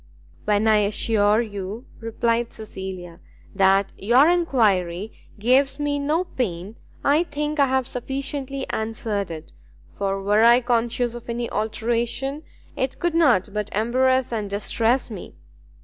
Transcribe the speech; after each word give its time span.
"When 0.45 0.67
I 0.67 0.77
assure 0.77 1.41
you," 1.43 1.85
replied 1.99 2.53
Cecilia, 2.53 3.19
"that 3.53 3.93
your 3.95 4.27
enquiry 4.27 5.11
gives 5.37 5.79
me 5.79 5.99
no 5.99 6.23
pain, 6.23 6.75
I 7.03 7.21
think 7.21 7.59
I 7.59 7.67
have 7.67 7.85
sufficiently 7.87 8.67
answered 8.71 9.29
it, 9.29 9.51
for 9.95 10.19
were 10.23 10.41
I 10.41 10.61
conscious 10.61 11.13
of 11.13 11.29
any 11.29 11.51
alteration, 11.51 12.41
it 12.75 12.97
could 12.97 13.13
not 13.13 13.53
but 13.53 13.69
embarrass 13.75 14.33
and 14.33 14.49
distress 14.49 15.11
me. 15.11 15.35